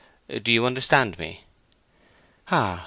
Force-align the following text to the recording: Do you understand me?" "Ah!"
Do 0.41 0.51
you 0.51 0.65
understand 0.65 1.19
me?" 1.19 1.43
"Ah!" 2.49 2.79